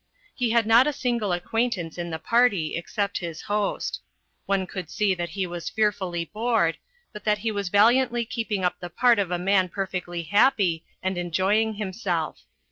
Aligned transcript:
He 0.33 0.49
had 0.49 0.65
not 0.65 0.87
a 0.87 0.93
single 0.93 1.31
acquaintance 1.31 1.99
in 1.99 2.09
the 2.09 2.17
party 2.17 2.75
except 2.75 3.19
his 3.19 3.43
host. 3.43 4.01
One 4.47 4.65
could 4.65 4.89
see 4.89 5.13
that 5.13 5.29
he 5.29 5.45
was 5.45 5.69
fearfully 5.69 6.25
bored, 6.25 6.77
but 7.13 7.23
that 7.25 7.37
he 7.37 7.51
was 7.51 7.69
valiantly 7.69 8.25
keep 8.25 8.51
ing 8.51 8.63
up 8.65 8.79
the 8.79 8.89
part 8.89 9.19
of 9.19 9.29
a 9.29 9.37
man 9.37 9.69
perfectly 9.69 10.23
happy 10.23 10.83
and 11.03 11.19
enjoying 11.19 11.75
himself. 11.75 12.39